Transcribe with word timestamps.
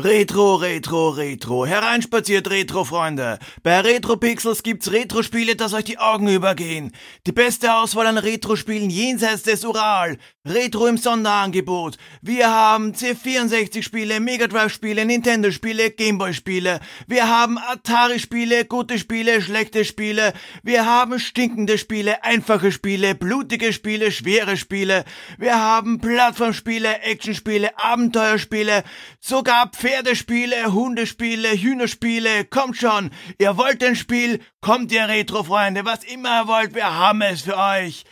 Retro, 0.00 0.54
Retro, 0.54 1.10
Retro. 1.10 1.66
Hereinspaziert, 1.66 2.48
Retro-Freunde. 2.48 3.38
Bei 3.62 3.80
Retro 3.80 4.16
Pixels 4.16 4.62
gibt's 4.62 4.90
Retro-Spiele, 4.90 5.56
dass 5.56 5.74
euch 5.74 5.84
die 5.84 5.98
Augen 5.98 6.26
übergehen. 6.28 6.92
Die 7.26 7.32
beste 7.32 7.74
Auswahl 7.74 8.06
an 8.06 8.16
Retro-Spielen 8.16 8.88
jenseits 8.88 9.42
des 9.42 9.62
Ural. 9.62 10.16
Retro 10.46 10.86
im 10.86 10.96
Sonderangebot. 10.96 11.98
Wir 12.22 12.48
haben 12.50 12.92
C64-Spiele, 12.92 14.20
Mega 14.20 14.46
Drive-Spiele, 14.46 15.04
Nintendo-Spiele, 15.04 15.90
Gameboy-Spiele. 15.90 16.80
Wir 17.06 17.28
haben 17.28 17.58
Atari-Spiele, 17.58 18.64
gute 18.64 18.98
Spiele, 18.98 19.42
schlechte 19.42 19.84
Spiele. 19.84 20.32
Wir 20.62 20.86
haben 20.86 21.18
stinkende 21.18 21.76
Spiele, 21.76 22.24
einfache 22.24 22.72
Spiele, 22.72 23.14
blutige 23.14 23.74
Spiele, 23.74 24.10
schwere 24.10 24.56
Spiele. 24.56 25.04
Wir 25.36 25.60
haben 25.60 26.00
Plattformspiele, 26.00 27.02
Actionspiele, 27.02 27.78
Abenteuerspiele, 27.78 28.84
sogar 29.20 29.68
Pferdespiele, 29.68 30.72
Hundespiele, 30.72 31.50
Hühnerspiele. 31.50 32.46
Kommt 32.46 32.78
schon, 32.78 33.10
ihr 33.36 33.58
wollt 33.58 33.84
ein 33.84 33.94
Spiel, 33.94 34.40
kommt 34.62 34.90
ihr 34.90 35.06
Retro-Freunde, 35.06 35.84
was 35.84 36.02
immer 36.04 36.40
ihr 36.40 36.48
wollt, 36.48 36.74
wir 36.74 36.94
haben 36.94 37.20
es 37.20 37.42
für 37.42 37.58
euch. 37.58 38.06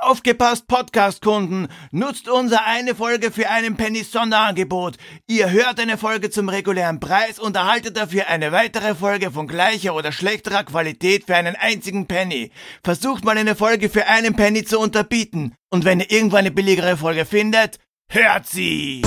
Aufgepasst, 0.00 0.68
Podcast-Kunden! 0.68 1.66
Nutzt 1.90 2.28
unser 2.28 2.64
eine 2.64 2.94
Folge 2.94 3.32
für 3.32 3.50
einen 3.50 3.76
Penny 3.76 4.04
Sonderangebot. 4.04 4.96
Ihr 5.26 5.50
hört 5.50 5.80
eine 5.80 5.98
Folge 5.98 6.30
zum 6.30 6.48
regulären 6.48 7.00
Preis 7.00 7.40
und 7.40 7.56
erhaltet 7.56 7.96
dafür 7.96 8.28
eine 8.28 8.52
weitere 8.52 8.94
Folge 8.94 9.32
von 9.32 9.48
gleicher 9.48 9.96
oder 9.96 10.12
schlechterer 10.12 10.62
Qualität 10.62 11.24
für 11.24 11.34
einen 11.34 11.56
einzigen 11.56 12.06
Penny. 12.06 12.52
Versucht 12.84 13.24
mal 13.24 13.36
eine 13.36 13.56
Folge 13.56 13.90
für 13.90 14.06
einen 14.06 14.36
Penny 14.36 14.64
zu 14.64 14.78
unterbieten. 14.78 15.56
Und 15.68 15.84
wenn 15.84 15.98
ihr 15.98 16.10
irgendwann 16.12 16.40
eine 16.40 16.52
billigere 16.52 16.96
Folge 16.96 17.24
findet, 17.24 17.80
hört 18.08 18.46
sie! 18.46 19.02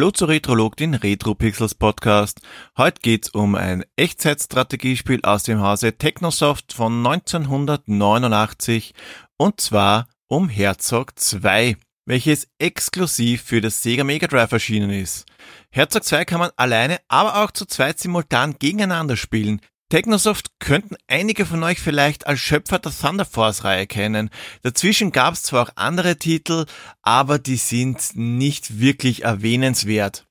Hallo 0.00 0.12
zu 0.12 0.24
Retrolog, 0.24 0.78
den 0.78 0.94
Retro 0.94 1.34
Pixels 1.34 1.74
Podcast. 1.74 2.40
Heute 2.78 3.02
geht's 3.02 3.28
um 3.28 3.54
ein 3.54 3.84
Echtzeitstrategiespiel 3.96 5.20
aus 5.24 5.42
dem 5.42 5.60
Hause 5.60 5.98
Technosoft 5.98 6.72
von 6.72 7.06
1989 7.06 8.94
und 9.36 9.60
zwar 9.60 10.08
um 10.26 10.48
Herzog 10.48 11.18
2, 11.18 11.76
welches 12.06 12.48
exklusiv 12.58 13.42
für 13.42 13.60
das 13.60 13.82
Sega 13.82 14.02
Mega 14.02 14.26
Drive 14.26 14.52
erschienen 14.52 14.88
ist. 14.88 15.26
Herzog 15.70 16.02
2 16.04 16.24
kann 16.24 16.40
man 16.40 16.50
alleine, 16.56 16.96
aber 17.08 17.44
auch 17.44 17.50
zu 17.50 17.66
zweit 17.66 17.98
simultan 17.98 18.54
gegeneinander 18.58 19.18
spielen. 19.18 19.60
Technosoft 19.90 20.60
könnten 20.60 20.94
einige 21.08 21.44
von 21.44 21.62
euch 21.64 21.80
vielleicht 21.80 22.26
als 22.28 22.38
Schöpfer 22.38 22.78
der 22.78 22.92
Thunder 22.92 23.24
Force 23.24 23.64
Reihe 23.64 23.88
kennen. 23.88 24.30
Dazwischen 24.62 25.10
gab 25.10 25.34
es 25.34 25.42
zwar 25.42 25.64
auch 25.64 25.72
andere 25.74 26.16
Titel, 26.16 26.64
aber 27.02 27.40
die 27.40 27.56
sind 27.56 28.12
nicht 28.14 28.78
wirklich 28.78 29.24
erwähnenswert. 29.24 30.28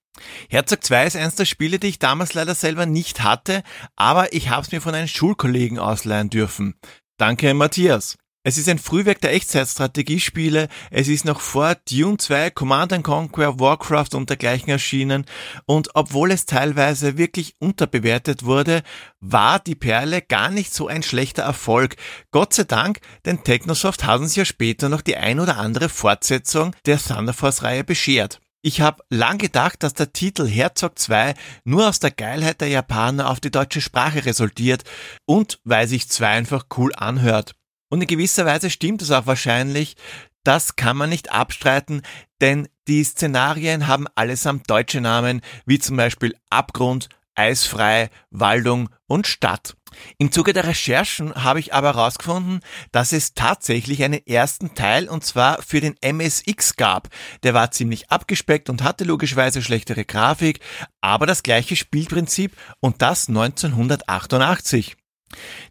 Herzog 0.50 0.84
2 0.84 1.08
ist 1.08 1.16
eines 1.18 1.36
der 1.36 1.46
Spiele, 1.46 1.78
die 1.78 1.88
ich 1.88 2.00
damals 2.00 2.34
leider 2.34 2.56
selber 2.56 2.86
nicht 2.86 3.22
hatte, 3.22 3.64
aber 3.98 4.34
ich 4.34 4.50
habe 4.50 4.64
es 4.64 4.72
mir 4.72 4.82
von 4.82 4.96
einem 4.96 5.08
Schulkollegen 5.08 5.78
ausleihen 5.78 6.30
dürfen. 6.30 6.76
Danke, 7.18 7.54
Matthias. 7.54 8.18
Es 8.42 8.58
ist 8.58 8.70
ein 8.70 8.80
Frühwerk 8.80 9.20
der 9.20 9.34
Echtzeitstrategiespiele. 9.34 10.70
Es 10.92 11.10
ist 11.10 11.26
noch 11.26 11.42
vor 11.42 11.76
Dune 11.90 12.16
2, 12.16 12.52
Command 12.52 13.04
Conquer, 13.04 13.60
Warcraft 13.60 14.14
und 14.14 14.30
dergleichen 14.30 14.70
erschienen. 14.70 15.26
Und 15.66 15.90
obwohl 15.94 16.32
es 16.32 16.46
teilweise 16.46 17.18
wirklich 17.18 17.56
unterbewertet 17.60 18.46
wurde, 18.46 18.84
war 19.20 19.60
die 19.60 19.76
Perle 19.76 20.22
gar 20.22 20.52
nicht 20.52 20.74
so 20.74 20.88
ein 20.88 21.04
schlechter 21.04 21.44
Erfolg. 21.44 21.98
Gott 22.32 22.54
sei 22.54 22.64
Dank, 22.64 23.02
denn 23.26 23.44
Technosoft 23.44 24.06
hat 24.06 24.22
uns 24.22 24.38
ja 24.38 24.46
später 24.46 24.88
noch 24.88 25.02
die 25.02 25.18
ein 25.18 25.42
oder 25.42 25.58
andere 25.58 25.90
Fortsetzung 25.90 26.74
der 26.86 26.98
Thunder 26.98 27.34
Force 27.34 27.64
Reihe 27.64 27.84
beschert. 27.84 28.40
Ich 28.62 28.80
habe 28.80 29.04
lang 29.10 29.38
gedacht, 29.38 29.84
dass 29.84 29.94
der 29.94 30.14
Titel 30.14 30.48
Herzog 30.48 30.98
2 30.98 31.34
nur 31.66 31.90
aus 31.90 32.00
der 32.00 32.12
Geilheit 32.12 32.62
der 32.62 32.70
Japaner 32.70 33.30
auf 33.30 33.42
die 33.42 33.52
deutsche 33.52 33.82
Sprache 33.82 34.26
resultiert 34.26 34.84
und 35.26 35.60
weil 35.66 35.88
sich 35.90 36.10
2 36.10 36.28
einfach 36.28 36.66
cool 36.78 36.94
anhört. 36.96 37.56
Und 37.90 38.02
in 38.02 38.08
gewisser 38.08 38.46
Weise 38.46 38.70
stimmt 38.70 39.02
es 39.02 39.12
auch 39.12 39.26
wahrscheinlich. 39.26 39.96
Das 40.44 40.76
kann 40.76 40.98
man 40.98 41.10
nicht 41.10 41.32
abstreiten, 41.32 42.02
denn 42.40 42.68
die 42.88 43.04
Szenarien 43.04 43.88
haben 43.88 44.08
allesamt 44.16 44.70
deutsche 44.70 45.02
Namen, 45.02 45.42
wie 45.66 45.80
zum 45.80 45.98
Beispiel 45.98 46.34
Abgrund, 46.50 47.10
Eisfrei, 47.36 48.10
Waldung 48.32 48.90
und 49.08 49.28
Stadt. 49.28 49.76
Im 50.18 50.32
Zuge 50.32 50.54
der 50.54 50.66
Recherchen 50.66 51.34
habe 51.36 51.60
ich 51.60 51.74
aber 51.74 51.96
herausgefunden, 51.96 52.60
dass 52.92 53.12
es 53.12 53.34
tatsächlich 53.34 54.04
einen 54.04 54.26
ersten 54.26 54.76
Teil 54.76 55.08
und 55.08 55.24
zwar 55.24 55.62
für 55.62 55.82
den 55.82 55.96
MSX 56.02 56.76
gab. 56.76 57.10
Der 57.44 57.54
war 57.54 57.72
ziemlich 57.72 58.12
abgespeckt 58.12 58.70
und 58.70 58.84
hatte 58.84 59.04
logischerweise 59.04 59.62
schlechtere 59.62 60.06
Grafik, 60.06 60.60
aber 61.02 61.26
das 61.26 61.44
gleiche 61.44 61.76
Spielprinzip 61.76 62.56
und 62.80 63.02
das 63.02 63.30
1988. 63.30 64.96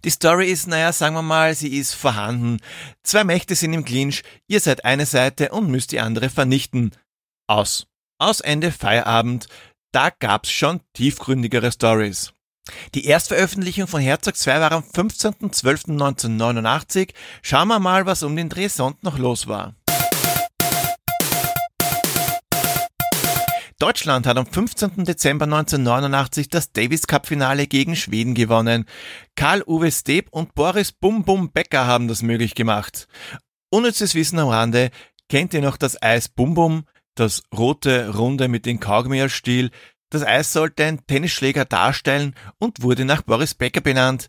Die 0.04 0.10
Story 0.10 0.50
ist, 0.50 0.66
naja, 0.66 0.92
sagen 0.92 1.14
wir 1.14 1.22
mal, 1.22 1.54
sie 1.54 1.76
ist 1.76 1.94
vorhanden. 1.94 2.58
Zwei 3.02 3.24
Mächte 3.24 3.54
sind 3.54 3.72
im 3.72 3.84
Clinch, 3.84 4.22
ihr 4.46 4.60
seid 4.60 4.84
eine 4.84 5.06
Seite 5.06 5.50
und 5.50 5.70
müsst 5.70 5.92
die 5.92 6.00
andere 6.00 6.28
vernichten. 6.30 6.92
Aus. 7.46 7.86
Aus 8.19 8.41
Ende 8.41 8.72
Feierabend. 8.72 9.46
Da 9.92 10.10
gab's 10.10 10.50
schon 10.50 10.80
tiefgründigere 10.92 11.72
Stories. 11.72 12.34
Die 12.94 13.06
Erstveröffentlichung 13.06 13.86
von 13.86 14.02
Herzog 14.02 14.36
2 14.36 14.60
war 14.60 14.72
am 14.72 14.82
15.12.1989. 14.82 17.14
Schauen 17.42 17.69
wir 17.69 17.78
mal, 17.78 18.04
was 18.06 18.22
um 18.22 18.36
den 18.36 18.50
Dreh 18.50 18.69
sonst 18.69 19.02
noch 19.02 19.19
los 19.19 19.46
war. 19.46 19.75
Deutschland 23.81 24.27
hat 24.27 24.37
am 24.37 24.47
15. 24.47 25.05
Dezember 25.05 25.44
1989 25.44 26.49
das 26.49 26.72
Davis 26.72 27.06
Cup 27.06 27.28
Finale 27.28 27.69
gegen 27.69 27.94
Schweden 27.94 28.34
gewonnen. 28.34 28.87
Karl-Uwe 29.37 29.93
Steb 29.93 30.31
und 30.33 30.56
Boris 30.56 30.91
Bum 30.91 31.22
Bum 31.22 31.53
Becker 31.53 31.87
haben 31.87 32.09
das 32.09 32.22
möglich 32.22 32.56
gemacht. 32.56 33.06
Unnützes 33.71 34.17
Wissen 34.17 34.41
am 34.41 34.49
Rande, 34.49 34.91
kennt 35.28 35.55
ihr 35.55 35.61
noch 35.61 35.77
das 35.77 36.03
Eis 36.03 36.28
Bum 36.28 36.55
Bum? 36.55 36.87
Das 37.15 37.44
rote 37.56 38.17
Runde 38.17 38.49
mit 38.49 38.67
dem 38.67 38.81
Kaugummi 38.81 39.21
als 39.21 39.33
Stiel? 39.33 39.71
Das 40.11 40.25
Eis 40.25 40.53
sollte 40.53 40.84
ein 40.84 41.06
Tennisschläger 41.06 41.65
darstellen 41.65 42.34
und 42.59 42.83
wurde 42.83 43.05
nach 43.05 43.22
Boris 43.22 43.55
Becker 43.55 43.81
benannt. 43.81 44.28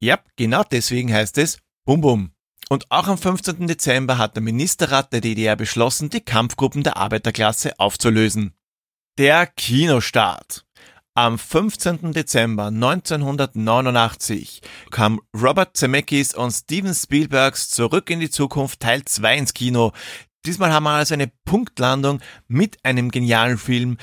Ja, 0.00 0.18
genau 0.34 0.64
deswegen 0.64 1.12
heißt 1.12 1.38
es 1.38 1.60
Bum 1.84 2.00
Bum. 2.00 2.32
Und 2.68 2.90
auch 2.90 3.06
am 3.06 3.16
15. 3.16 3.68
Dezember 3.68 4.18
hat 4.18 4.34
der 4.34 4.42
Ministerrat 4.42 5.12
der 5.12 5.20
DDR 5.20 5.54
beschlossen, 5.54 6.10
die 6.10 6.20
Kampfgruppen 6.20 6.82
der 6.82 6.96
Arbeiterklasse 6.96 7.78
aufzulösen. 7.78 8.57
Der 9.18 9.46
Kinostart. 9.48 10.64
Am 11.14 11.40
15. 11.40 12.12
Dezember 12.12 12.66
1989 12.66 14.60
kam 14.92 15.20
Robert 15.34 15.76
Zemeckis 15.76 16.36
und 16.36 16.52
Steven 16.52 16.94
Spielbergs 16.94 17.68
Zurück 17.68 18.10
in 18.10 18.20
die 18.20 18.30
Zukunft 18.30 18.78
Teil 18.78 19.04
2 19.04 19.38
ins 19.38 19.54
Kino. 19.54 19.90
Diesmal 20.46 20.72
haben 20.72 20.84
wir 20.84 20.90
also 20.90 21.14
eine 21.14 21.32
Punktlandung 21.44 22.20
mit 22.46 22.76
einem 22.84 23.10
genialen 23.10 23.58
Film. 23.58 23.96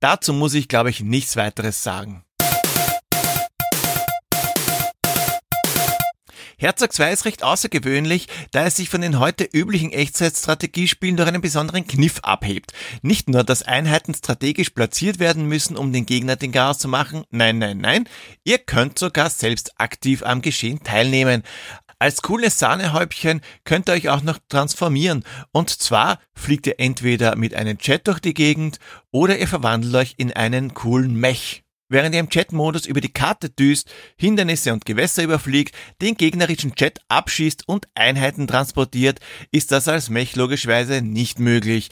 Dazu 0.00 0.34
muss 0.34 0.52
ich, 0.52 0.68
glaube 0.68 0.90
ich, 0.90 1.00
nichts 1.00 1.36
weiteres 1.36 1.82
sagen. 1.82 2.26
Herzog 6.60 6.92
2 6.92 7.12
ist 7.12 7.24
recht 7.24 7.44
außergewöhnlich, 7.44 8.26
da 8.50 8.66
es 8.66 8.74
sich 8.74 8.90
von 8.90 9.00
den 9.00 9.20
heute 9.20 9.44
üblichen 9.44 9.92
Echtzeitstrategiespielen 9.92 11.16
durch 11.16 11.28
einen 11.28 11.40
besonderen 11.40 11.86
Kniff 11.86 12.18
abhebt. 12.24 12.72
Nicht 13.00 13.28
nur, 13.28 13.44
dass 13.44 13.62
Einheiten 13.62 14.12
strategisch 14.12 14.70
platziert 14.70 15.20
werden 15.20 15.46
müssen, 15.46 15.76
um 15.76 15.92
den 15.92 16.04
Gegner 16.04 16.34
den 16.34 16.50
Chaos 16.50 16.80
zu 16.80 16.88
machen, 16.88 17.22
nein, 17.30 17.58
nein, 17.58 17.78
nein, 17.78 18.08
ihr 18.42 18.58
könnt 18.58 18.98
sogar 18.98 19.30
selbst 19.30 19.80
aktiv 19.80 20.24
am 20.24 20.42
Geschehen 20.42 20.82
teilnehmen. 20.82 21.44
Als 22.00 22.22
cooles 22.22 22.58
Sahnehäubchen 22.58 23.40
könnt 23.62 23.88
ihr 23.88 23.92
euch 23.92 24.08
auch 24.08 24.22
noch 24.22 24.38
transformieren. 24.48 25.22
Und 25.52 25.70
zwar 25.70 26.18
fliegt 26.34 26.66
ihr 26.66 26.80
entweder 26.80 27.36
mit 27.36 27.54
einem 27.54 27.78
Jet 27.80 28.08
durch 28.08 28.18
die 28.18 28.34
Gegend 28.34 28.80
oder 29.12 29.38
ihr 29.38 29.46
verwandelt 29.46 29.94
euch 29.94 30.14
in 30.16 30.32
einen 30.32 30.74
coolen 30.74 31.14
Mech 31.14 31.62
während 31.88 32.14
ihr 32.14 32.20
im 32.20 32.30
Chat-Modus 32.30 32.86
über 32.86 33.00
die 33.00 33.12
Karte 33.12 33.50
düst, 33.50 33.90
Hindernisse 34.16 34.72
und 34.72 34.84
Gewässer 34.84 35.22
überfliegt, 35.22 35.74
den 36.00 36.16
gegnerischen 36.16 36.74
Chat 36.74 37.00
abschießt 37.08 37.68
und 37.68 37.88
Einheiten 37.94 38.46
transportiert, 38.46 39.20
ist 39.50 39.72
das 39.72 39.88
als 39.88 40.10
Mech 40.10 40.36
logischerweise 40.36 41.02
nicht 41.02 41.38
möglich. 41.38 41.90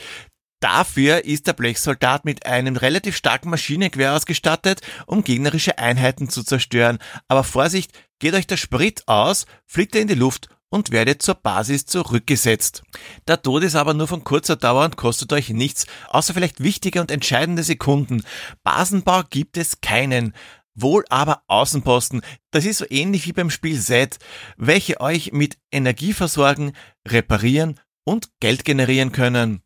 Dafür 0.61 1.25
ist 1.25 1.47
der 1.47 1.53
Blechsoldat 1.53 2.25
mit 2.25 2.47
einem 2.47 2.77
relativ 2.77 3.17
starken 3.17 3.51
Maschinengewehr 3.51 4.15
ausgestattet, 4.15 4.81
um 5.07 5.23
gegnerische 5.23 5.79
Einheiten 5.79 6.31
zu 6.31 6.43
zerstören. 6.43 6.99
Aber 7.29 7.45
Vorsicht, 7.45 7.93
geht 8.19 8.35
euch 8.35 8.47
der 8.47 8.57
Sprit 8.57 9.03
aus, 9.07 9.45
fliegt 9.67 9.95
er 9.95 10.01
in 10.03 10.09
die 10.09 10.15
Luft 10.15 10.49
und 10.71 10.91
werdet 10.91 11.23
zur 11.23 11.37
Basis 11.37 11.87
zurückgesetzt. 11.87 12.83
Der 13.29 13.41
Tod 13.41 13.63
ist 13.63 13.77
aber 13.77 13.95
nur 13.95 14.09
von 14.09 14.25
kurzer 14.25 14.57
Dauer 14.57 14.85
und 14.85 14.97
kostet 14.97 15.33
euch 15.33 15.51
nichts, 15.51 15.87
außer 16.09 16.35
vielleicht 16.35 16.61
wichtige 16.61 17.01
und 17.01 17.11
entscheidende 17.11 17.63
Sekunden. 17.63 18.25
Basenbau 18.65 19.23
gibt 19.29 19.57
es 19.57 19.81
keinen. 19.81 20.35
Wohl 20.75 21.05
aber 21.09 21.43
Außenposten. 21.47 22.21
Das 22.51 22.67
ist 22.67 22.79
so 22.79 22.85
ähnlich 22.91 23.27
wie 23.27 23.33
beim 23.33 23.49
Spiel 23.49 23.81
Z, 23.81 24.19
welche 24.59 25.01
euch 25.01 25.33
mit 25.33 25.57
Energie 25.73 26.13
versorgen, 26.13 26.73
reparieren 27.09 27.81
und 28.05 28.29
Geld 28.41 28.65
generieren 28.65 29.13
können. 29.13 29.63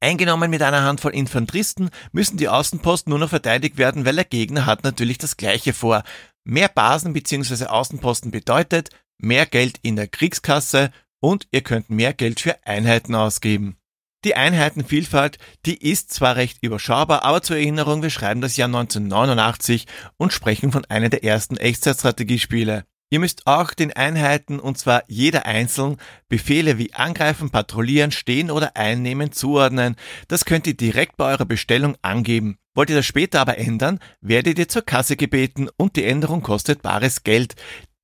Eingenommen 0.00 0.50
mit 0.50 0.62
einer 0.62 0.82
Handvoll 0.82 1.14
Infanteristen 1.14 1.90
müssen 2.12 2.36
die 2.36 2.48
Außenposten 2.48 3.10
nur 3.10 3.18
noch 3.18 3.30
verteidigt 3.30 3.78
werden, 3.78 4.04
weil 4.04 4.14
der 4.14 4.24
Gegner 4.24 4.66
hat 4.66 4.84
natürlich 4.84 5.18
das 5.18 5.36
gleiche 5.36 5.72
vor. 5.72 6.04
Mehr 6.44 6.68
Basen 6.68 7.12
bzw. 7.14 7.66
Außenposten 7.66 8.30
bedeutet 8.30 8.90
mehr 9.18 9.46
Geld 9.46 9.78
in 9.82 9.96
der 9.96 10.08
Kriegskasse 10.08 10.90
und 11.20 11.46
ihr 11.50 11.62
könnt 11.62 11.90
mehr 11.90 12.12
Geld 12.12 12.40
für 12.40 12.66
Einheiten 12.66 13.14
ausgeben. 13.14 13.76
Die 14.24 14.36
Einheitenvielfalt, 14.36 15.38
die 15.66 15.76
ist 15.76 16.12
zwar 16.12 16.36
recht 16.36 16.58
überschaubar, 16.62 17.24
aber 17.24 17.42
zur 17.42 17.56
Erinnerung, 17.56 18.02
wir 18.02 18.10
schreiben 18.10 18.40
das 18.40 18.56
Jahr 18.56 18.68
1989 18.68 19.86
und 20.16 20.32
sprechen 20.32 20.72
von 20.72 20.84
einer 20.86 21.10
der 21.10 21.24
ersten 21.24 21.58
Echtzeitstrategiespiele. 21.58 22.84
Ihr 23.10 23.20
müsst 23.20 23.46
auch 23.46 23.74
den 23.74 23.92
Einheiten, 23.92 24.58
und 24.58 24.78
zwar 24.78 25.04
jeder 25.08 25.44
einzeln, 25.46 25.98
Befehle 26.28 26.78
wie 26.78 26.94
angreifen, 26.94 27.50
patrouillieren, 27.50 28.10
stehen 28.10 28.50
oder 28.50 28.76
einnehmen 28.76 29.30
zuordnen. 29.30 29.96
Das 30.26 30.46
könnt 30.46 30.66
ihr 30.66 30.76
direkt 30.76 31.16
bei 31.16 31.30
eurer 31.30 31.44
Bestellung 31.44 31.96
angeben. 32.00 32.56
Wollt 32.74 32.90
ihr 32.90 32.96
das 32.96 33.06
später 33.06 33.40
aber 33.40 33.58
ändern, 33.58 34.00
werdet 34.20 34.58
ihr 34.58 34.68
zur 34.68 34.82
Kasse 34.82 35.16
gebeten 35.16 35.68
und 35.76 35.96
die 35.96 36.04
Änderung 36.04 36.42
kostet 36.42 36.82
bares 36.82 37.22
Geld. 37.22 37.54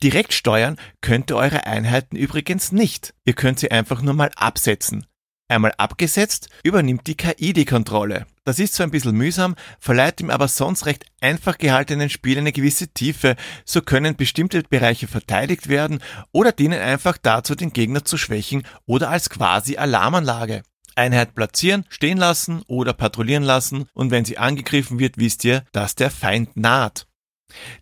Direkt 0.03 0.33
steuern 0.33 0.77
könnt 1.03 1.31
ihr 1.31 1.37
eure 1.37 1.67
Einheiten 1.67 2.17
übrigens 2.17 2.73
nicht. 2.73 3.13
Ihr 3.25 3.35
könnt 3.35 3.59
sie 3.59 3.71
einfach 3.71 4.01
nur 4.01 4.15
mal 4.15 4.31
absetzen. 4.35 5.07
Einmal 5.47 5.75
abgesetzt, 5.79 6.49
übernimmt 6.63 7.07
die 7.09 7.17
KI 7.17 7.53
die 7.53 7.65
Kontrolle. 7.65 8.25
Das 8.45 8.61
ist 8.61 8.75
zwar 8.75 8.87
ein 8.87 8.93
bisschen 8.93 9.17
mühsam, 9.17 9.57
verleiht 9.81 10.21
ihm 10.21 10.31
aber 10.31 10.47
sonst 10.47 10.87
recht 10.87 11.05
einfach 11.21 11.59
gehaltenen 11.59 12.09
Spiel 12.09 12.39
eine 12.39 12.53
gewisse 12.53 12.89
Tiefe. 12.89 13.35
So 13.65 13.83
können 13.83 14.17
bestimmte 14.17 14.63
Bereiche 14.63 15.09
verteidigt 15.09 15.69
werden 15.69 15.99
oder 16.31 16.53
dienen 16.53 16.81
einfach 16.81 17.19
dazu, 17.19 17.57
den 17.57 17.73
Gegner 17.73 18.05
zu 18.05 18.17
schwächen 18.17 18.63
oder 18.87 19.11
als 19.11 19.29
quasi 19.29 19.77
Alarmanlage. 19.77 20.63
Einheit 20.95 21.35
platzieren, 21.35 21.85
stehen 21.89 22.19
lassen 22.19 22.63
oder 22.69 22.93
patrouillieren 22.93 23.45
lassen 23.45 23.87
und 23.93 24.11
wenn 24.13 24.25
sie 24.25 24.39
angegriffen 24.39 24.99
wird, 24.99 25.19
wisst 25.19 25.45
ihr, 25.45 25.65
dass 25.73 25.95
der 25.97 26.11
Feind 26.11 26.57
naht. 26.57 27.07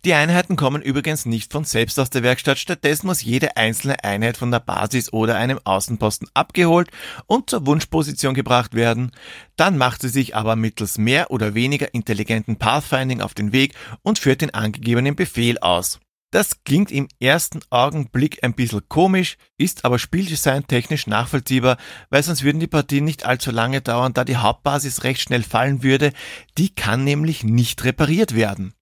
Die 0.05 0.13
Einheiten 0.13 0.55
kommen 0.55 0.81
übrigens 0.81 1.25
nicht 1.25 1.51
von 1.51 1.63
selbst 1.63 1.99
aus 1.99 2.09
der 2.09 2.23
Werkstatt, 2.23 2.59
stattdessen 2.59 3.07
muss 3.07 3.23
jede 3.23 3.57
einzelne 3.57 4.03
Einheit 4.03 4.37
von 4.37 4.51
der 4.51 4.59
Basis 4.59 5.13
oder 5.13 5.35
einem 5.35 5.59
Außenposten 5.63 6.27
abgeholt 6.33 6.89
und 7.27 7.49
zur 7.49 7.65
Wunschposition 7.65 8.33
gebracht 8.33 8.73
werden. 8.73 9.11
Dann 9.55 9.77
macht 9.77 10.01
sie 10.01 10.09
sich 10.09 10.35
aber 10.35 10.55
mittels 10.55 10.97
mehr 10.97 11.31
oder 11.31 11.53
weniger 11.53 11.93
intelligenten 11.93 12.57
Pathfinding 12.57 13.21
auf 13.21 13.33
den 13.33 13.51
Weg 13.51 13.73
und 14.03 14.19
führt 14.19 14.41
den 14.41 14.53
angegebenen 14.53 15.15
Befehl 15.15 15.59
aus. 15.59 15.99
Das 16.31 16.63
klingt 16.63 16.91
im 16.91 17.07
ersten 17.19 17.61
Augenblick 17.71 18.43
ein 18.43 18.53
bisschen 18.53 18.87
komisch, 18.87 19.37
ist 19.57 19.83
aber 19.83 19.97
Spieldesign 19.97 20.67
technisch 20.67 21.07
nachvollziehbar, 21.07 21.77
weil 22.11 22.21
sonst 22.21 22.43
würden 22.43 22.59
die 22.59 22.67
Partien 22.67 23.03
nicht 23.03 23.25
allzu 23.25 23.49
lange 23.49 23.81
dauern, 23.81 24.13
da 24.13 24.23
die 24.23 24.37
Hauptbasis 24.37 25.03
recht 25.03 25.21
schnell 25.21 25.41
fallen 25.41 25.81
würde. 25.81 26.13
Die 26.57 26.69
kann 26.69 27.03
nämlich 27.03 27.43
nicht 27.43 27.83
repariert 27.83 28.35
werden. 28.35 28.75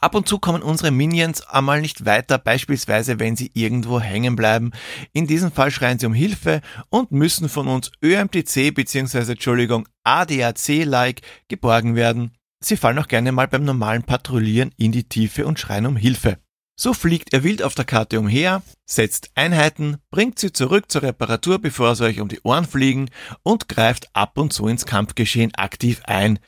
Ab 0.00 0.14
und 0.14 0.28
zu 0.28 0.38
kommen 0.38 0.62
unsere 0.62 0.90
Minions 0.90 1.42
einmal 1.46 1.80
nicht 1.80 2.04
weiter, 2.04 2.38
beispielsweise 2.38 3.18
wenn 3.18 3.36
sie 3.36 3.50
irgendwo 3.54 4.00
hängen 4.00 4.36
bleiben. 4.36 4.72
In 5.12 5.26
diesem 5.26 5.52
Fall 5.52 5.70
schreien 5.70 5.98
sie 5.98 6.06
um 6.06 6.14
Hilfe 6.14 6.60
und 6.90 7.12
müssen 7.12 7.48
von 7.48 7.68
uns 7.68 7.90
ÖMTC 8.02 8.74
bzw. 8.74 9.32
Entschuldigung 9.32 9.88
ADAC-like 10.04 11.22
geborgen 11.48 11.96
werden. 11.96 12.32
Sie 12.60 12.76
fallen 12.76 12.98
auch 12.98 13.08
gerne 13.08 13.32
mal 13.32 13.48
beim 13.48 13.64
normalen 13.64 14.04
Patrouillieren 14.04 14.72
in 14.76 14.92
die 14.92 15.08
Tiefe 15.08 15.46
und 15.46 15.58
schreien 15.58 15.86
um 15.86 15.96
Hilfe. 15.96 16.38
So 16.76 16.92
fliegt 16.92 17.32
er 17.32 17.44
wild 17.44 17.62
auf 17.62 17.76
der 17.76 17.84
Karte 17.84 18.18
umher, 18.18 18.62
setzt 18.84 19.30
Einheiten, 19.36 19.98
bringt 20.10 20.40
sie 20.40 20.52
zurück 20.52 20.90
zur 20.90 21.02
Reparatur, 21.02 21.60
bevor 21.60 21.94
sie 21.94 22.04
euch 22.04 22.20
um 22.20 22.28
die 22.28 22.40
Ohren 22.42 22.64
fliegen 22.64 23.10
und 23.44 23.68
greift 23.68 24.08
ab 24.12 24.38
und 24.38 24.52
zu 24.52 24.66
ins 24.66 24.84
Kampfgeschehen 24.84 25.54
aktiv 25.54 26.00
ein. 26.04 26.40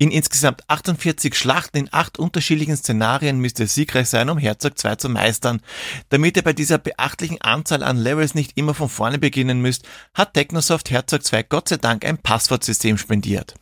In 0.00 0.10
insgesamt 0.10 0.62
48 0.66 1.34
Schlachten 1.34 1.76
in 1.76 1.88
acht 1.92 2.18
unterschiedlichen 2.18 2.74
Szenarien 2.74 3.38
müsst 3.38 3.60
ihr 3.60 3.66
siegreich 3.66 4.08
sein, 4.08 4.30
um 4.30 4.38
Herzog 4.38 4.78
2 4.78 4.96
zu 4.96 5.10
meistern. 5.10 5.60
Damit 6.08 6.38
ihr 6.38 6.42
bei 6.42 6.54
dieser 6.54 6.78
beachtlichen 6.78 7.38
Anzahl 7.42 7.82
an 7.82 7.98
Levels 7.98 8.34
nicht 8.34 8.56
immer 8.56 8.72
von 8.72 8.88
vorne 8.88 9.18
beginnen 9.18 9.60
müsst, 9.60 9.86
hat 10.14 10.32
Technosoft 10.32 10.90
Herzog 10.90 11.22
2 11.22 11.42
Gott 11.42 11.68
sei 11.68 11.76
Dank 11.76 12.06
ein 12.06 12.16
Passwortsystem 12.16 12.96
spendiert. 12.96 13.56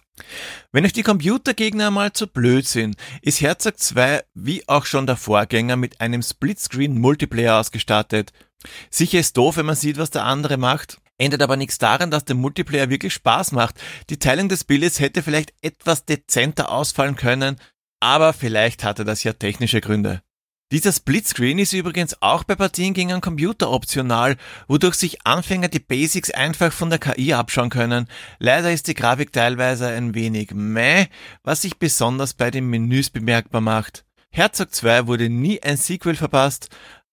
Wenn 0.70 0.85
euch 0.85 0.93
die 0.93 1.02
Computergegner 1.02 1.90
mal 1.90 2.12
zu 2.12 2.29
blöd 2.29 2.69
sind, 2.69 2.94
ist 3.20 3.40
Herzog 3.40 3.76
2 3.76 4.23
wie 4.35 4.62
auch 4.69 4.87
schon 4.87 5.08
der 5.08 5.17
Vorgänger 5.17 5.75
mit 5.75 6.00
einem 6.00 6.23
Splitscreen 6.23 7.00
Multiplayer 7.00 7.58
ausgestattet. 7.58 8.32
Sicher 8.90 9.19
ist 9.19 9.37
doof, 9.37 9.56
wenn 9.56 9.67
man 9.67 9.75
sieht, 9.75 9.99
was 9.99 10.11
der 10.11 10.25
andere 10.25 10.56
macht. 10.56 10.99
Ändert 11.19 11.43
aber 11.43 11.56
nichts 11.56 11.79
daran, 11.79 12.11
dass 12.11 12.25
der 12.25 12.37
Multiplayer 12.37 12.91
wirklich 12.91 13.12
Spaß 13.12 13.53
macht. 13.53 13.81
Die 14.09 14.19
Teilung 14.19 14.49
des 14.49 14.65
Bildes 14.65 15.00
hätte 15.00 15.23
vielleicht 15.23 15.53
etwas 15.62 16.05
dezenter 16.05 16.70
ausfallen 16.70 17.17
können, 17.17 17.56
aber 18.00 18.32
vielleicht 18.32 18.85
hatte 18.85 19.05
das 19.05 19.25
ja 19.25 19.32
technische 19.32 19.81
Gründe. 19.81 20.23
Dieser 20.70 20.93
Splitscreen 20.93 21.59
ist 21.59 21.73
übrigens 21.73 22.20
auch 22.20 22.44
bei 22.44 22.55
Partien 22.55 22.93
gegen 22.93 23.11
einen 23.11 23.23
Computer 23.23 23.70
optional, 23.70 24.37
wodurch 24.67 24.97
sich 24.97 25.26
Anfänger 25.26 25.69
die 25.69 25.79
Basics 25.79 26.31
einfach 26.31 26.73
von 26.73 26.91
der 26.91 26.99
KI 26.99 27.32
abschauen 27.32 27.71
können. 27.71 28.06
Leider 28.38 28.71
ist 28.71 28.87
die 28.87 28.93
Grafik 28.94 29.32
teilweise 29.32 29.87
ein 29.88 30.14
wenig 30.14 30.50
meh, 30.53 31.06
was 31.43 31.62
sich 31.62 31.79
besonders 31.79 32.35
bei 32.35 32.50
den 32.50 32.67
Menüs 32.67 33.09
bemerkbar 33.09 33.62
macht. 33.62 34.05
Herzog 34.31 34.75
2 34.75 35.06
wurde 35.06 35.31
nie 35.31 35.62
ein 35.62 35.79
Sequel 35.79 36.14
verpasst, 36.14 36.69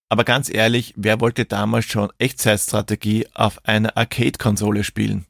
aber 0.10 0.24
ganz 0.24 0.54
ehrlich, 0.54 0.94
wer 0.96 1.20
wollte 1.20 1.46
damals 1.46 1.86
schon 1.86 2.12
Echtzeitstrategie 2.20 3.28
auf 3.34 3.64
einer 3.66 3.98
Arcade-Konsole 3.98 4.84
spielen? 4.84 5.26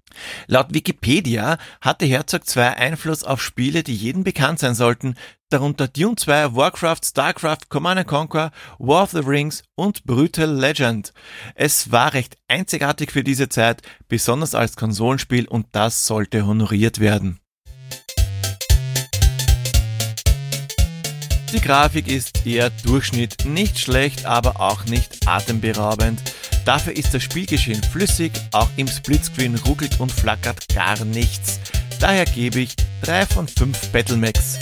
Laut 0.48 0.74
Wikipedia 0.74 1.58
hatte 1.82 2.06
Herzog 2.06 2.48
2 2.48 2.78
Einfluss 2.78 3.24
auf 3.24 3.42
Spiele, 3.42 3.84
die 3.84 3.96
jedem 3.96 4.24
bekannt 4.24 4.60
sein 4.60 4.76
sollten, 4.76 5.16
darunter 5.50 5.88
Dune 5.88 6.16
2, 6.16 6.56
Warcraft, 6.56 7.02
Starcraft, 7.04 7.70
Command 7.70 8.08
Conquer, 8.08 8.52
War 8.80 9.04
of 9.04 9.12
the 9.12 9.20
Rings 9.20 9.64
und 9.76 10.04
Brutal 10.06 10.50
Legend. 10.50 11.14
Es 11.56 11.92
war 11.92 12.14
recht 12.14 12.38
einzigartig 12.48 13.12
für 13.12 13.24
diese 13.24 13.50
Zeit, 13.50 13.82
besonders 14.08 14.56
als 14.56 14.76
Konsolenspiel 14.76 15.48
und 15.48 15.68
das 15.74 16.06
sollte 16.06 16.46
honoriert 16.46 17.00
werden. 17.00 17.40
Die 21.56 21.62
Grafik 21.62 22.10
ist 22.10 22.46
eher 22.46 22.70
Durchschnitt, 22.84 23.46
nicht 23.46 23.80
schlecht, 23.80 24.26
aber 24.26 24.60
auch 24.60 24.84
nicht 24.88 25.26
atemberaubend. 25.26 26.22
Dafür 26.66 26.94
ist 26.98 27.14
das 27.14 27.24
Spielgeschehen 27.24 27.82
flüssig, 27.82 28.34
auch 28.52 28.68
im 28.76 28.90
Splitscreen 28.90 29.56
ruckelt 29.66 30.02
und 30.02 30.12
flackert 30.12 30.68
gar 30.76 31.02
nichts. 31.06 31.62
Daher 32.02 32.26
gebe 32.26 32.60
ich 32.60 32.76
3 33.04 33.26
von 33.28 33.48
5 33.48 33.88
Battlemax. 33.88 34.60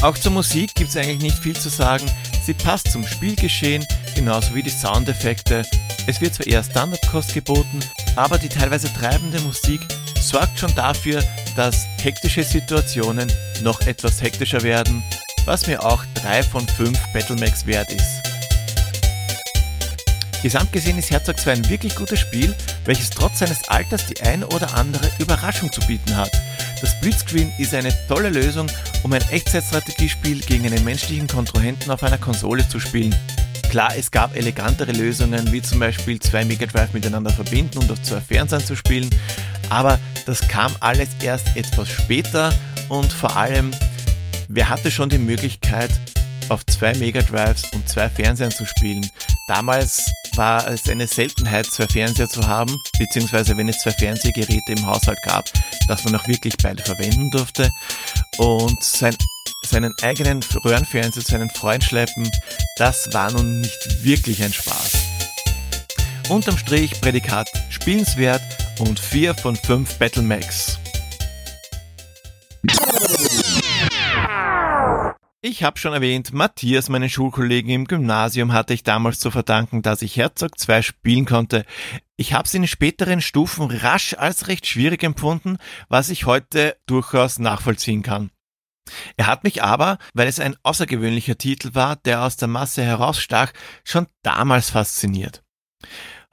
Auch 0.00 0.16
zur 0.16 0.32
Musik 0.32 0.74
gibt 0.74 0.88
es 0.88 0.96
eigentlich 0.96 1.20
nicht 1.20 1.38
viel 1.38 1.56
zu 1.56 1.68
sagen. 1.68 2.06
Sie 2.42 2.54
passt 2.54 2.90
zum 2.90 3.06
Spielgeschehen, 3.06 3.84
genauso 4.14 4.54
wie 4.54 4.62
die 4.62 4.70
Soundeffekte. 4.70 5.66
Es 6.06 6.22
wird 6.22 6.32
zwar 6.32 6.46
eher 6.46 6.64
Standardkost 6.64 7.34
geboten, 7.34 7.80
aber 8.16 8.38
die 8.38 8.48
teilweise 8.48 8.90
treibende 8.90 9.40
Musik 9.40 9.82
sorgt 10.18 10.58
schon 10.58 10.74
dafür, 10.74 11.22
dass 11.56 11.84
hektische 12.02 12.42
Situationen 12.42 13.30
noch 13.62 13.82
etwas 13.82 14.22
hektischer 14.22 14.62
werden 14.62 15.04
was 15.46 15.66
mir 15.66 15.82
auch 15.82 16.04
3 16.14 16.42
von 16.42 16.66
5 16.66 16.98
Battlemax 17.12 17.64
wert 17.66 17.90
ist. 17.92 18.22
Gesamt 20.42 20.72
gesehen 20.72 20.98
ist 20.98 21.10
Herzog 21.10 21.40
2 21.40 21.52
ein 21.52 21.68
wirklich 21.70 21.96
gutes 21.96 22.20
Spiel, 22.20 22.54
welches 22.84 23.10
trotz 23.10 23.38
seines 23.38 23.68
Alters 23.68 24.06
die 24.06 24.20
ein 24.20 24.44
oder 24.44 24.74
andere 24.74 25.10
Überraschung 25.18 25.72
zu 25.72 25.80
bieten 25.86 26.16
hat. 26.16 26.30
Das 26.80 27.00
Blitzscreen 27.00 27.50
ist 27.58 27.74
eine 27.74 27.92
tolle 28.06 28.28
Lösung, 28.28 28.70
um 29.02 29.12
ein 29.12 29.26
Echtzeitstrategiespiel 29.30 30.40
gegen 30.40 30.66
einen 30.66 30.84
menschlichen 30.84 31.26
Kontrahenten 31.26 31.90
auf 31.90 32.02
einer 32.02 32.18
Konsole 32.18 32.68
zu 32.68 32.78
spielen. 32.78 33.14
Klar, 33.70 33.96
es 33.96 34.10
gab 34.10 34.36
elegantere 34.36 34.92
Lösungen, 34.92 35.50
wie 35.52 35.62
zum 35.62 35.80
Beispiel 35.80 36.20
zwei 36.20 36.44
Mega 36.44 36.66
Drive 36.66 36.92
miteinander 36.92 37.30
verbinden 37.30 37.78
und 37.78 37.90
auf 37.90 38.02
zwei 38.02 38.20
Fernsehen 38.20 38.64
zu 38.64 38.76
spielen, 38.76 39.10
aber 39.68 39.98
das 40.26 40.46
kam 40.46 40.72
alles 40.80 41.08
erst 41.22 41.56
etwas 41.56 41.88
später 41.88 42.52
und 42.88 43.12
vor 43.12 43.36
allem 43.36 43.72
Wer 44.48 44.68
hatte 44.68 44.90
schon 44.90 45.08
die 45.08 45.18
Möglichkeit, 45.18 45.90
auf 46.48 46.64
zwei 46.66 46.94
Mega 46.94 47.20
Drives 47.22 47.64
und 47.72 47.88
zwei 47.88 48.08
Fernsehern 48.08 48.52
zu 48.52 48.64
spielen? 48.64 49.04
Damals 49.48 50.08
war 50.36 50.68
es 50.68 50.88
eine 50.88 51.06
Seltenheit, 51.08 51.66
zwei 51.66 51.88
Fernseher 51.88 52.28
zu 52.28 52.46
haben, 52.46 52.72
beziehungsweise 52.98 53.56
wenn 53.56 53.68
es 53.68 53.78
zwei 53.80 53.90
Fernsehgeräte 53.90 54.72
im 54.72 54.86
Haushalt 54.86 55.18
gab, 55.24 55.46
dass 55.88 56.04
man 56.04 56.14
auch 56.14 56.28
wirklich 56.28 56.54
beide 56.62 56.82
verwenden 56.82 57.30
durfte. 57.30 57.70
Und 58.38 58.82
sein, 58.84 59.16
seinen 59.62 59.92
eigenen 60.02 60.40
Röhrenfernseher 60.64 61.24
zu 61.24 61.34
einem 61.34 61.50
Freund 61.50 61.82
schleppen, 61.82 62.30
das 62.76 63.12
war 63.12 63.32
nun 63.32 63.62
nicht 63.62 64.04
wirklich 64.04 64.42
ein 64.44 64.52
Spaß. 64.52 64.92
Unterm 66.28 66.58
Strich 66.58 67.00
Prädikat 67.00 67.48
spielenswert 67.70 68.42
und 68.78 69.00
4 69.00 69.34
von 69.34 69.56
5 69.56 69.98
Battle 69.98 70.22
Max. 70.22 70.78
Ich 75.48 75.62
habe 75.62 75.78
schon 75.78 75.92
erwähnt, 75.92 76.32
Matthias, 76.32 76.88
meinen 76.88 77.08
Schulkollegen 77.08 77.70
im 77.70 77.84
Gymnasium, 77.84 78.52
hatte 78.52 78.74
ich 78.74 78.82
damals 78.82 79.20
zu 79.20 79.30
verdanken, 79.30 79.80
dass 79.80 80.02
ich 80.02 80.16
Herzog 80.16 80.58
2 80.58 80.82
spielen 80.82 81.24
konnte. 81.24 81.64
Ich 82.16 82.32
habe 82.32 82.46
es 82.46 82.54
in 82.54 82.66
späteren 82.66 83.20
Stufen 83.20 83.70
rasch 83.70 84.14
als 84.14 84.48
recht 84.48 84.66
schwierig 84.66 85.04
empfunden, 85.04 85.58
was 85.88 86.08
ich 86.08 86.26
heute 86.26 86.76
durchaus 86.86 87.38
nachvollziehen 87.38 88.02
kann. 88.02 88.32
Er 89.16 89.28
hat 89.28 89.44
mich 89.44 89.62
aber, 89.62 89.98
weil 90.14 90.26
es 90.26 90.40
ein 90.40 90.56
außergewöhnlicher 90.64 91.38
Titel 91.38 91.76
war, 91.76 91.94
der 91.94 92.22
aus 92.22 92.36
der 92.36 92.48
Masse 92.48 92.82
herausstach, 92.82 93.52
schon 93.84 94.08
damals 94.24 94.70
fasziniert. 94.70 95.44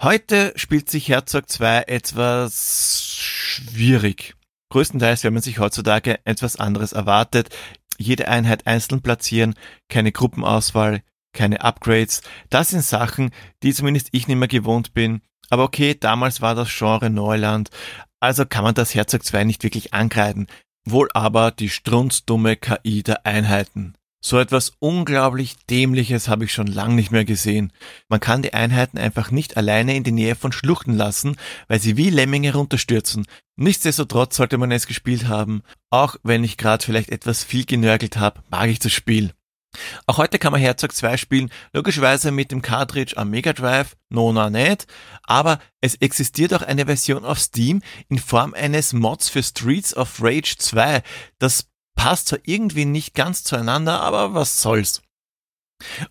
Heute 0.02 0.54
spielt 0.56 0.90
sich 0.90 1.10
Herzog 1.10 1.52
2 1.52 1.84
etwas 1.84 3.12
schwierig. 3.16 4.34
Größtenteils, 4.74 5.24
wenn 5.24 5.34
man 5.34 5.44
sich 5.44 5.60
heutzutage 5.60 6.20
etwas 6.26 6.56
anderes 6.56 6.94
erwartet, 6.94 7.50
jede 7.98 8.28
Einheit 8.28 8.68
einzeln 8.68 9.02
platzieren, 9.02 9.56
keine 9.90 10.12
Gruppenauswahl, 10.12 11.02
keine 11.34 11.62
Upgrades. 11.62 12.22
Das 12.50 12.70
sind 12.70 12.84
Sachen, 12.84 13.32
die 13.64 13.74
zumindest 13.74 14.10
ich 14.12 14.28
nicht 14.28 14.38
mehr 14.38 14.48
gewohnt 14.48 14.94
bin. 14.94 15.22
Aber 15.50 15.64
okay, 15.64 15.96
damals 16.00 16.42
war 16.42 16.56
das 16.56 16.76
Genre 16.76 17.10
Neuland, 17.10 17.70
also 18.20 18.46
kann 18.46 18.64
man 18.64 18.74
das 18.74 18.96
Herzog 18.96 19.26
2 19.26 19.44
nicht 19.44 19.64
wirklich 19.64 19.94
angreifen. 19.94 20.48
Wohl 20.86 21.10
aber 21.14 21.52
die 21.52 21.70
strunzdumme 21.70 22.56
KI 22.56 23.04
der 23.04 23.26
Einheiten. 23.26 23.96
So 24.26 24.40
etwas 24.40 24.72
unglaublich 24.80 25.58
Dämliches 25.70 26.30
habe 26.30 26.46
ich 26.46 26.54
schon 26.54 26.68
lang 26.68 26.96
nicht 26.96 27.12
mehr 27.12 27.26
gesehen. 27.26 27.74
Man 28.08 28.22
kann 28.22 28.42
die 28.42 28.54
Einheiten 28.54 28.98
einfach 28.98 29.32
nicht 29.32 29.58
alleine 29.58 29.98
in 29.98 30.06
die 30.06 30.14
Nähe 30.14 30.36
von 30.36 30.54
Schluchten 30.54 30.94
lassen, 30.94 31.36
weil 31.68 31.82
sie 31.82 31.98
wie 31.98 32.10
Lemminge 32.10 32.54
runterstürzen. 32.54 33.26
Nichtsdestotrotz 33.56 34.36
sollte 34.36 34.58
man 34.58 34.72
es 34.72 34.88
gespielt 34.88 35.28
haben. 35.28 35.62
Auch 35.90 36.16
wenn 36.24 36.44
ich 36.44 36.58
gerade 36.58 36.84
vielleicht 36.84 37.10
etwas 37.10 37.44
viel 37.44 37.66
genörgelt 37.66 38.18
habe, 38.18 38.42
mag 38.50 38.70
ich 38.70 38.80
das 38.80 38.92
Spiel. 38.92 39.32
Auch 40.06 40.18
heute 40.18 40.38
kann 40.40 40.52
man 40.52 40.62
Herzog 40.62 40.94
2 40.94 41.18
spielen, 41.18 41.52
logischerweise 41.72 42.32
mit 42.32 42.52
dem 42.52 42.62
Cartridge 42.62 43.18
am 43.18 43.32
Mega 43.32 43.54
Drive, 43.54 43.96
Nona 44.10 44.50
nicht, 44.50 44.86
aber 45.24 45.60
es 45.82 45.96
existiert 45.96 46.54
auch 46.54 46.62
eine 46.62 46.86
Version 46.86 47.26
auf 47.26 47.40
Steam 47.40 47.82
in 48.08 48.20
Form 48.20 48.54
eines 48.54 48.94
Mods 48.94 49.30
für 49.30 49.42
Streets 49.42 49.96
of 49.96 50.22
Rage 50.22 50.56
2. 50.60 51.02
Das 51.40 51.70
passt 51.96 52.28
zwar 52.28 52.40
irgendwie 52.44 52.86
nicht 52.86 53.16
ganz 53.16 53.44
zueinander, 53.44 54.02
aber 54.02 54.34
was 54.36 54.62
soll's. 54.62 55.02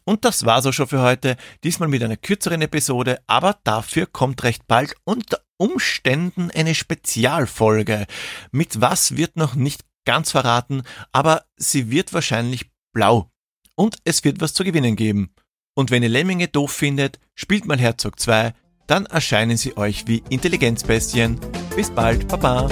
Und 0.05 0.25
das 0.25 0.45
war's 0.45 0.67
auch 0.67 0.73
schon 0.73 0.89
für 0.89 1.01
heute. 1.01 1.37
Diesmal 1.65 1.89
mit 1.89 2.03
einer 2.03 2.17
kürzeren 2.17 2.63
Episode, 2.63 3.21
aber 3.27 3.59
dafür 3.65 4.07
kommt 4.07 4.43
recht 4.43 4.67
bald 4.67 4.95
unter 5.05 5.41
Umständen 5.63 6.51
eine 6.51 6.75
Spezialfolge. 6.75 8.07
Mit 8.51 8.81
was 8.81 9.17
wird 9.17 9.37
noch 9.37 9.55
nicht 9.55 9.85
ganz 10.05 10.33
verraten, 10.33 10.83
aber 11.13 11.45
sie 11.57 11.89
wird 11.89 12.13
wahrscheinlich 12.13 12.73
blau. 12.93 13.31
Und 13.77 13.99
es 14.03 14.25
wird 14.25 14.41
was 14.41 14.55
zu 14.55 14.65
gewinnen 14.65 14.97
geben. 14.97 15.33
Und 15.75 15.93
wenn 15.93 16.03
ihr 16.03 16.09
Lemminge 16.09 16.49
doof 16.49 16.73
findet, 16.73 17.21
spielt 17.37 17.65
mal 17.65 17.79
Herzog 17.79 18.19
2, 18.19 18.53
dann 18.89 19.07
erscheinen 19.07 19.57
sie 19.57 19.77
euch 19.77 20.09
wie 20.09 20.25
Intelligenzbestien. 20.31 21.39
Bis 21.77 21.91
bald, 21.91 22.27
Baba! 22.27 22.69